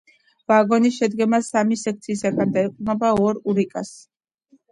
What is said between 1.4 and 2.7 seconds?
სამი სექციისგან და